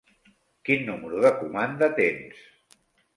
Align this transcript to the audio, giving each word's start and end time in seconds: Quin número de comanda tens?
Quin 0.69 0.79
número 0.87 1.19
de 1.25 1.31
comanda 1.41 1.91
tens? 1.99 2.41